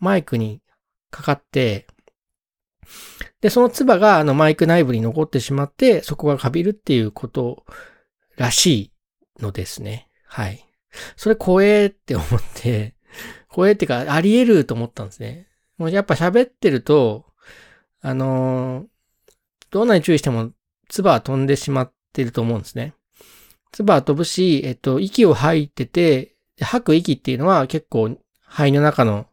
[0.00, 0.60] マイクに
[1.10, 1.86] かかって、
[3.40, 7.64] で、その唾があのマイク内部に残ってしまって、そこがカビるっていうこと
[8.36, 8.92] らしい
[9.40, 10.08] のですね。
[10.24, 10.64] はい。
[11.16, 12.94] それ怖えって思って、
[13.48, 15.48] 怖えってか、あり得ると思ったんですね。
[15.76, 17.26] もうやっぱ喋ってると、
[18.00, 18.86] あのー、
[19.70, 20.52] どんなに注意しても、
[20.88, 22.94] 唾は飛んでしまってると思うんですね。
[23.72, 29.26] 唾は飛ぶし、えっと、息を吐いてて、吐く息っていうのは結構肺の中の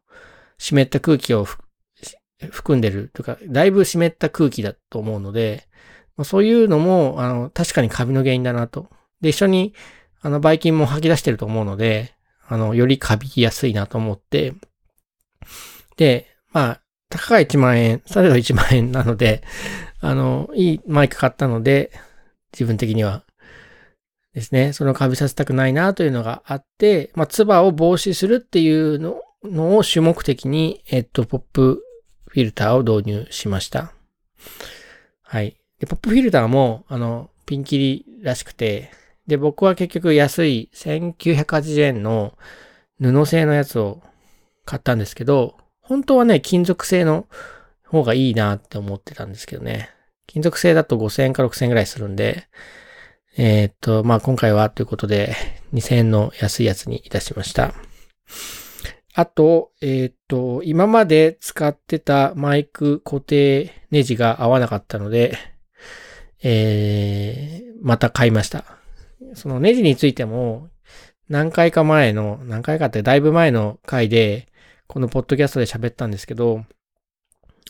[0.57, 1.47] 湿った空気を
[2.51, 5.67] 含んでるとか、だいぶ湿った空気だと思うので、
[6.23, 8.87] そういうのも、あの、確かにカビの原因だなと。
[9.21, 9.73] で、一緒に、
[10.21, 12.13] あの、ばい菌も吐き出してると思うので、
[12.47, 14.53] あの、よりカビやすいなと思って、
[15.97, 19.43] で、まあ、たかが1万円、されど1万円なので、
[19.99, 21.91] あの、いいマイク買ったので、
[22.53, 23.23] 自分的には。
[24.33, 31.83] ですね、そのカビさせたくないなというのがあって、まあ、唾を防止するっていうののを主目的に、えっと、ポップ
[32.35, 33.93] フィルターを導入しました。
[35.21, 35.55] はい。
[35.79, 38.91] で、ポップフィルターも、あの、ピンキリらしくて、
[39.25, 42.37] で、僕は結局安い1980円の
[42.99, 44.03] 布製のやつを
[44.65, 47.25] 買ったんですけど、本当はね、金属製の
[47.85, 49.89] 方がいいなって思ってたんですけどね。
[50.27, 52.49] 金属製だと5000円か6000円ぐらいするんで、
[53.37, 55.37] えー、っと、まあ、今回はということで、
[55.73, 57.73] 2000円の安いやつにいたしました。
[59.17, 65.37] あと、えー、っと、今まで使ってたマイク固定ネジが合わなかったので、
[66.43, 68.65] えー、また買いました。
[69.33, 70.67] そのネジについても、
[71.29, 74.49] 何回か前の、何回かってだいぶ前の回で、
[74.87, 76.65] このポッドキャストで喋ったんですけど、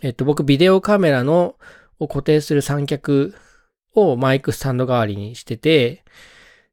[0.01, 1.57] えっと、僕ビデオカメラの
[1.99, 3.35] を固定する三脚
[3.93, 6.03] をマイクスタンド代わりにしてて、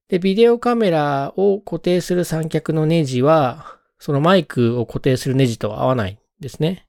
[0.09, 6.89] で、ビデオカメラを固定する三脚のネジは、そのマイクを固定するネジと合わないんですね。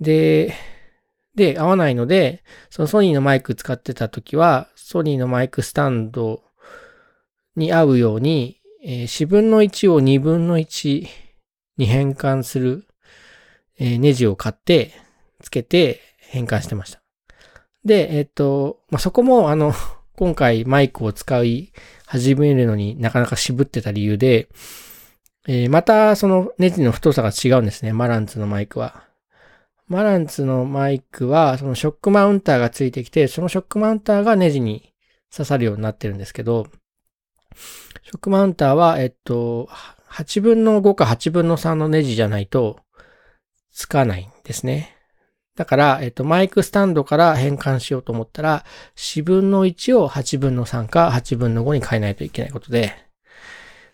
[0.00, 0.54] で、
[1.34, 6.42] で、合わないので、そのソニーのマイク使ってた時は、ソニーのマイクスタンド
[7.54, 11.06] に合うように、えー、4分の1を2分の1
[11.76, 12.86] に変換する、
[13.78, 14.94] えー、ネジを買って、
[15.42, 17.02] つけて変換してました。
[17.84, 19.74] で、えっ、ー、と、まあ、そこも、あの、
[20.16, 21.74] 今回マイクを使い
[22.06, 24.48] 始めるのになかなか渋ってた理由で、
[25.48, 27.92] えー、またそのネジの太さが違うんですね。
[27.92, 29.04] マランツのマイクは。
[29.88, 34.92] マランツのマイクは、そのショックマウンターがついてきて、そのショックマウンターがネジに
[35.32, 36.66] 刺さるようになってるんですけど、
[38.02, 39.68] ショックマウンターは、えっと、
[40.10, 42.80] 8分の5か8分の3のネジじゃないと、
[43.72, 44.96] つかないんですね。
[45.54, 48.64] だから、えっと、マイクスタンドから変換しようと思ったら、
[48.96, 53.05] 4分の1を8分の3か8分の5に変えないといけないことで、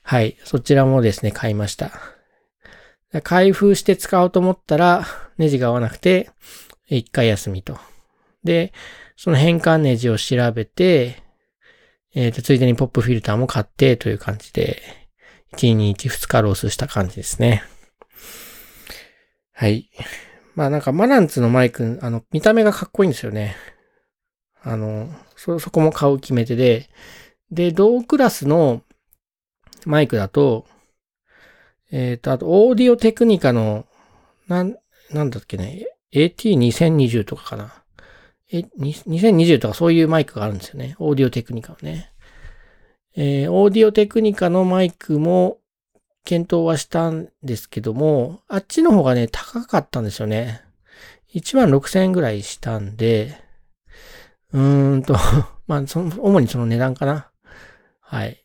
[0.03, 1.93] はい、そちらもですね、買いました。
[3.23, 5.07] 開封して使おうと思ったら、
[5.39, 6.31] ネジが合わなくて、
[6.89, 7.79] 一回休みと。
[8.45, 8.73] で、
[9.17, 11.23] その変換ネジを調べて、
[12.15, 14.83] えっ、ー、と、ついでにポップフィルターも買ってという感じで、
[15.57, 17.63] 1日2日ロースした感じですね。
[19.53, 19.91] はい。
[20.55, 23.57] まあなんかマナンツのマイク、あの、見た目がかっこいいんですよね。
[24.63, 26.89] あの、そ、そこも買う決め手で、
[27.51, 28.83] で、同クラスの
[29.89, 30.67] マイクだと、
[31.91, 33.87] えっ、ー、と、あと、オーディオテクニカの、
[34.49, 34.77] なん、
[35.11, 37.85] なんだっけね、AT2020 とかかな。
[38.51, 40.97] え、2020とかそういうマイクがあるんですよね。
[40.99, 42.13] オーディオテクニカのね。
[43.15, 45.59] えー、オーディオテクニカのマイクも
[46.25, 50.63] 検討はしたんですけども、あっちの方がね、高かったんですよね。
[51.35, 53.37] 1万6000円ぐらいしたんで、
[54.53, 55.17] うーんと
[55.67, 57.31] まあ、その、主にその値段かな。
[58.01, 58.42] はい。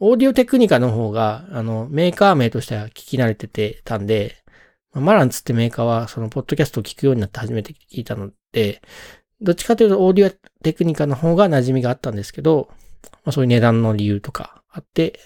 [0.00, 4.36] オーディオテクニカの方が、あの、メーカー名としては聞き慣れててたんで、
[4.94, 8.82] マランツってメーカーは、その、ポッドキャストを聞くようになって初めて聞いたので、
[9.40, 12.68] どっちかというと、オーディオテクニカの方が馴染みがあったんですけど、
[13.02, 15.20] まあ、そういう値段の理由とかあって、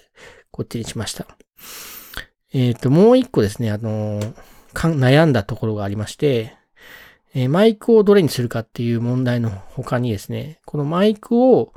[0.51, 1.27] こっちにしました。
[2.53, 4.21] えっ、ー、と、もう一個ですね、あの
[4.75, 6.57] 悩んだところがありまして、
[7.35, 11.73] えー、マイクをどれにするかっていう問題の他にですね、このマイクを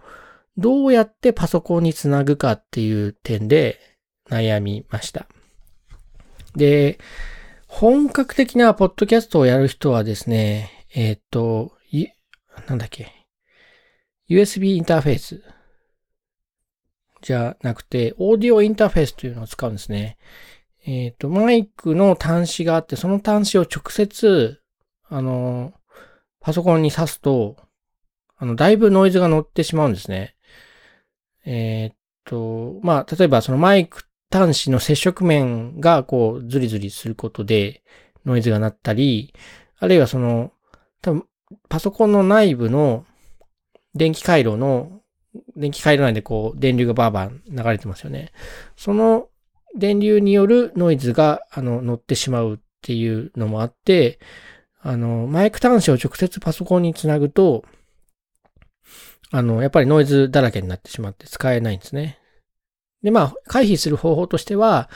[0.58, 3.80] どうやってパソコンにつなぐかっていう点で
[4.30, 5.28] 悩みました。
[6.56, 7.00] で、
[7.68, 11.74] 本格的なポッドキャストをやる人はですね、えっ、ー、と、
[12.68, 13.12] なんだっけ、
[14.30, 15.44] USB インターフェース
[17.22, 20.18] じゃなくて、オーディオインターフェースというのを使うんですね。
[20.86, 24.62] えっ、と、マイクの端子があって、その端子を直接、
[25.10, 25.74] あの、
[26.40, 27.58] パソコンに挿すと、
[28.38, 30.36] あの、だいぶノイズが乗ってしまうんですね。
[31.48, 37.84] えっ、と、まあ、例えばそのマイク端子の接触面がこう、ズリズリすることで、
[38.26, 39.34] ノイズが鳴ったり、
[39.80, 40.52] あるいはその、
[41.02, 41.26] 多分、
[41.70, 43.06] パソコンの内部の
[43.96, 45.02] 電気回路の、
[45.56, 48.34] 電気回路内でこう、電流がバーバー流れてますよね。
[48.76, 49.30] その
[49.78, 54.20] 電流によるノイズが、あの、乗ってしまうっていうのもあって、
[54.82, 57.64] あの、マイク端子を直接パソコンにつなぐと、
[59.32, 62.20] あの、やっぱりノイズだらけになってしまって使えないんですね。
[63.04, 64.90] で、まあ、回避する方法としては、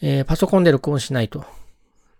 [0.00, 1.44] えー、パソコンで録音しないと。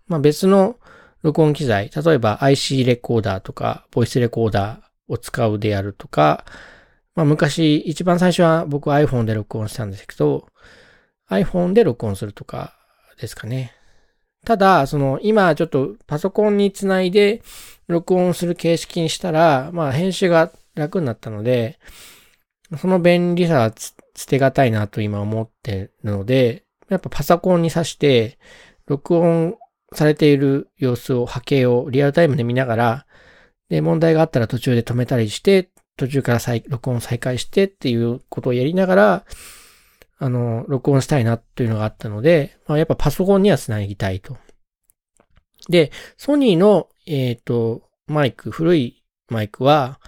[0.07, 0.77] まあ、別の
[1.21, 6.45] 録音機材、例えば IC レコーダーとか、ボイスレコーダーを使うであるとか、
[7.15, 10.47] まあ、昔、一番最初は僕 iPhone で録音したんですけど、
[11.29, 12.75] iPhone で録音するとか
[13.19, 13.73] ですかね。
[14.45, 17.43] ただ、その、今ちょっとパソコンにつないで
[17.87, 21.79] 録音する形式にしたら、まあ編集が楽になったので、
[22.77, 23.93] その便利さは捨
[24.27, 28.37] てがたいなと今思ってるので、やっぱパソコンに挿して、
[28.87, 29.55] 録音
[29.93, 33.05] されている様子を、波形をリアルタイムで見ながら、
[33.69, 39.25] で、問題があったら途中で止めたりして、途中から再、録音再開してっていうことをやりながら、
[40.17, 44.37] あの、録音したいなっていうのがあったので、まあ、やっぱパソコンには繋ぎたいと。
[45.69, 49.99] で、ソニーの、えっ、ー、と、マイク、古いマイクは、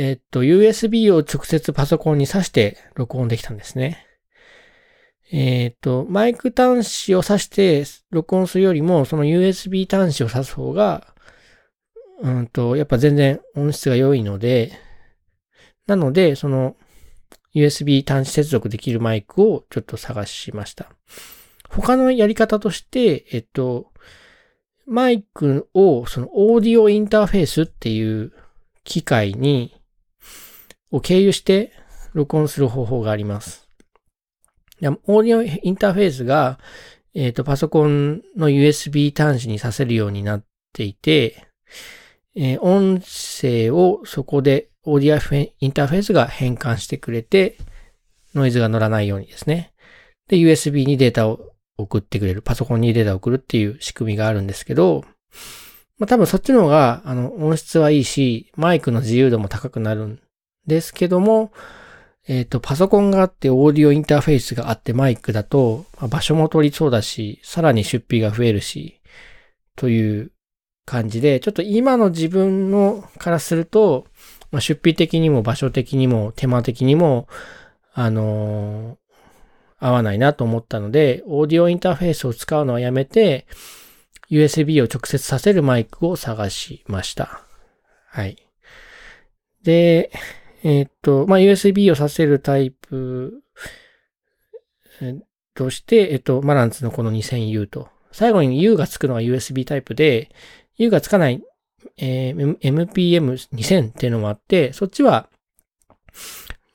[0.00, 4.06] えっ、と、USB を直接パソコンに挿して録音できたんですね。
[5.32, 11.16] えっ、と、マイク端子を挿して録音するよりも、その USB 端子を挿す方が、
[12.22, 14.70] うんと、やっぱ全然音質が良いので、
[15.88, 16.76] なので、その
[17.52, 20.92] USB 端子接続できるマイクをちょっと探しました。
[21.70, 23.90] 他のやり方として、えっと、
[24.86, 28.32] マイクをそのオーディオインターフェースっていう
[28.84, 29.74] 機械に、
[30.90, 31.72] を経由して
[32.14, 33.68] 録音する方法があります。
[34.80, 36.58] オーディオインターフェースが、
[37.14, 41.48] えっ、と、パソコンの USB 端子にさせるようになっていて、
[42.36, 47.58] えー、音声をそこでオーディオインターフェースが変換してくれて、
[48.34, 49.72] ノイズが乗らないようにですね。
[50.28, 51.40] で、USB にデータを
[51.76, 52.42] 送ってくれる。
[52.42, 55.04] パソコンにデータを送るっていう仕組みがあるんですけど、
[55.98, 60.20] まあ多分そっちの方が、あの、音質はいいし、マイクの自由度も高くなるん
[60.68, 61.50] ですけども、
[62.28, 69.00] えっ、ー、と、パソコンがあって、オーディオインターフェースがあって、マイクだと、まあ、場所も取りそうだし、さらに出費が増えるし、
[69.74, 70.30] という
[70.84, 74.06] 感じで、ちょっと今の自分のからすると、
[74.50, 77.28] まあ、出費的にも場所的にも手間的にも、
[77.94, 83.46] あのー、合わないなと思ったので、オーディオインターフェースを使うのはやめて、
[84.30, 87.42] USB を直接させるマイクを探しました。
[88.10, 88.36] はい。
[89.62, 90.10] で、
[90.64, 93.42] えー、っと、まあ、USB をさせるタイプ
[95.54, 100.30] として、えっと、マランツのこの 2000U と、最後に U がつくのは USB タイプで、
[100.76, 101.42] U がつかない、
[101.96, 105.28] えー、MPM2000 っていうのもあって、そっちは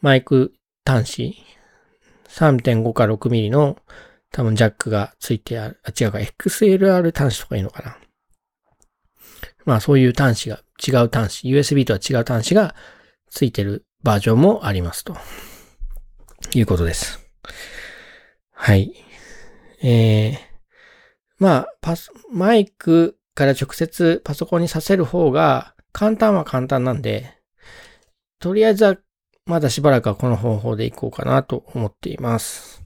[0.01, 0.53] マイク
[0.85, 1.43] 端子
[2.29, 3.77] 3.5か6ミリの
[4.31, 7.97] 多分ジャックがついてある、あ、違うか、XLR 端子とかいいのかな。
[9.65, 12.75] まあそういう端子が、違う端子、USB とは違う端子が
[13.33, 15.17] ついてるバージョンもありますと。
[16.53, 17.19] いうことです。
[18.51, 18.93] はい。
[19.81, 20.37] えー、
[21.39, 27.33] まあ、パス、マイクから直接パソコンにさせる方が簡単は簡単なんで、
[28.39, 28.97] とりあえずは
[29.45, 32.83] まだしばらくはこの方法でいこうかなと思っています。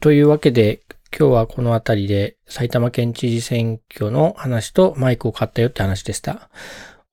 [0.00, 0.82] というわけで、
[1.18, 6.50] 今日はこの辺りで埼玉県知事選挙の話とマイクを買ったよって話でした。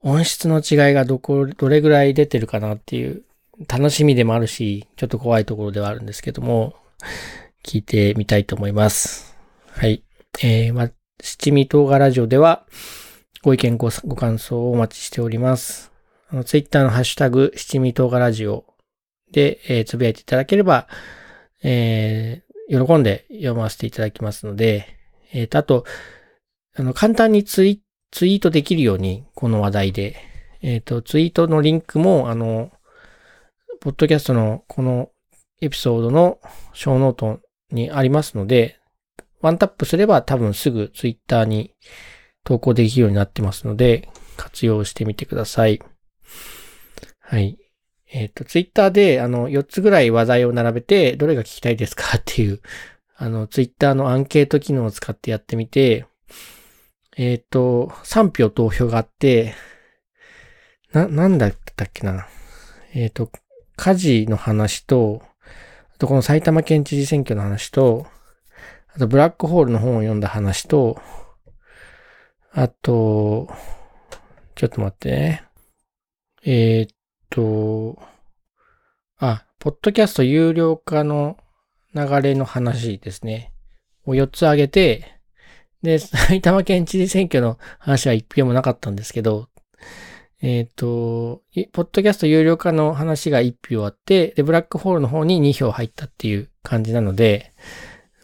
[0.03, 3.23] 音質の違いがどこ、どれぐらい出てるかなっていう
[3.67, 6.75] 楽しみでもあるし、ちょっと怖いところではあるんですけども、
[7.63, 9.35] 聞いてみたいと思います。
[9.69, 10.03] はい。
[10.43, 10.89] えー、ま、
[11.21, 12.65] 七味唐辛ラジオでは、
[13.43, 15.91] ご意見ご、ご感想をお待ちしております。
[16.29, 18.65] あの、ツイッターのハッシュタグ、七味唐辛ラジオ
[19.31, 20.87] で、えー、つぶやいていただければ、
[21.63, 24.97] えー、喜んで読ませていただきますので、
[25.31, 25.85] えっ、ー、と、あと、
[26.75, 27.82] あの、簡単にツイ
[28.13, 30.15] ツイートできるように、この話題で。
[30.61, 32.71] えっ、ー、と、ツイートのリンクも、あの、
[33.81, 35.09] ポッドキャストのこの
[35.61, 36.39] エピソードの
[36.73, 37.39] ショーノート
[37.71, 38.79] にありますので、
[39.41, 41.73] ワンタップすれば多分すぐツイッターに
[42.43, 44.07] 投稿できるようになってますので、
[44.37, 45.81] 活用してみてください。
[47.19, 47.57] はい。
[48.11, 52.61] えっ、ー、と、ツイッターで、あの、4つぐらい話題を並べて、どれが聞きたいですかっていう、
[53.15, 56.05] あの、ツイッターのアンケート機能を使ってやってみて、
[57.15, 59.53] えっ、ー、と、3票投票があって、
[60.91, 62.27] な、なんだったっけな。
[62.93, 63.31] えっ、ー、と、
[63.75, 65.21] 火事の話と、
[65.93, 68.07] あとこの埼玉県知事選挙の話と、
[68.95, 71.01] あとブラックホールの本を読んだ話と、
[72.51, 73.49] あと、
[74.55, 75.43] ちょっと待ってね。
[76.43, 76.95] えー、っ
[77.29, 77.99] と、
[79.17, 81.37] あ、ポッドキャスト有料化の
[81.95, 83.53] 流れの話ですね。
[84.05, 85.12] を4つ挙げて、
[85.83, 89.49] で、 埼玉県知事選挙の話は一票もなかったんですけど、
[90.41, 97.53] えっ、ー、と、ポッドキャスト有料化の話が一票あって、で、ブラックホールの方に2票入ったっていう感じなので、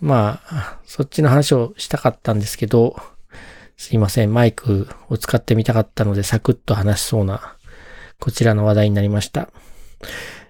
[0.02, 2.96] まあ、そっちの話をしたかったんですけど、
[3.78, 7.56] すいません、マイクを使ってみたかったので、サクッと話しそうな、
[8.20, 9.50] こちらの話題になりました。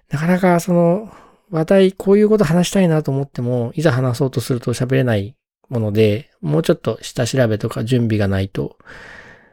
[0.09, 1.11] なかなかその
[1.51, 5.35] 話題、こういうこと話したいなと思っても、いざ話そうとすると喋れない
[5.69, 8.77] もので、もうちょっと下調べとか準備がないと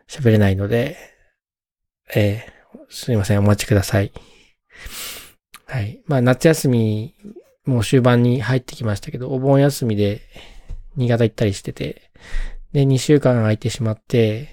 [0.09, 0.97] 喋れないので、
[2.15, 4.13] えー、すいません、お待ちください。
[5.67, 6.01] はい。
[6.07, 7.15] まあ、夏休み、
[7.65, 10.23] もう終盤に入ってきましたけど、お盆休みで
[10.97, 12.11] 新潟行ったりしてて、
[12.73, 14.49] で、2週間空いてしまって、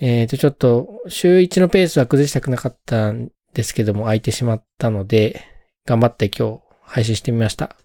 [0.00, 5.42] えっ、と、ちょっと、週1のペースは崩したくなかったんですけども、空いてしまったので、
[5.86, 7.76] 頑張って今日配信してみました。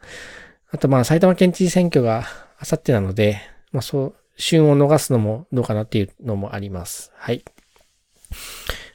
[0.71, 2.26] あと、まあ、埼玉県知事選挙が
[2.64, 3.41] あさってなので、
[3.74, 7.11] まあ、そう、旬を逃すのもどうかなっていうのもあります。
[7.14, 7.43] はい。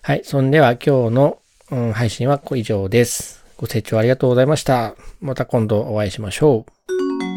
[0.01, 0.23] はい。
[0.25, 1.39] そんでは今日の、
[1.71, 3.45] うん、配信は以上です。
[3.59, 4.95] ご清聴ありがとうございました。
[5.21, 7.28] また今度お会いしましょう。